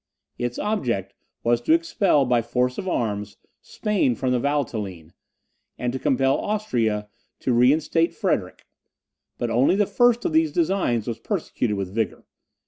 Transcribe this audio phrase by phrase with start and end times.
[0.39, 1.13] Its object
[1.43, 5.11] was to expel, by force of arms, Spain from the Valtelline,
[5.77, 7.07] and to compel Austria
[7.39, 8.65] to reinstate Frederick;
[9.37, 12.23] but only the first of these designs was prosecuted with vigour.